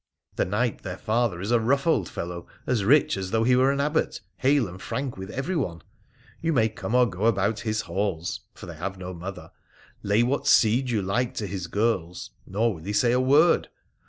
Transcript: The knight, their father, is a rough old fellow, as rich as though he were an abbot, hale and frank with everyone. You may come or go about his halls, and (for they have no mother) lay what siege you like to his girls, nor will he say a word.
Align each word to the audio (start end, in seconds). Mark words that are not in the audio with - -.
The 0.35 0.45
knight, 0.45 0.81
their 0.81 0.97
father, 0.97 1.39
is 1.41 1.51
a 1.51 1.59
rough 1.59 1.85
old 1.85 2.09
fellow, 2.09 2.47
as 2.65 2.83
rich 2.83 3.15
as 3.17 3.29
though 3.29 3.43
he 3.43 3.55
were 3.55 3.71
an 3.71 3.79
abbot, 3.79 4.19
hale 4.37 4.67
and 4.67 4.81
frank 4.81 5.15
with 5.15 5.29
everyone. 5.29 5.83
You 6.41 6.53
may 6.53 6.69
come 6.69 6.95
or 6.95 7.05
go 7.05 7.25
about 7.27 7.59
his 7.59 7.81
halls, 7.81 8.39
and 8.53 8.59
(for 8.59 8.65
they 8.65 8.77
have 8.77 8.97
no 8.97 9.13
mother) 9.13 9.51
lay 10.01 10.23
what 10.23 10.47
siege 10.47 10.91
you 10.91 11.03
like 11.03 11.35
to 11.35 11.45
his 11.45 11.67
girls, 11.67 12.31
nor 12.47 12.73
will 12.73 12.83
he 12.83 12.93
say 12.93 13.11
a 13.11 13.19
word. 13.19 13.69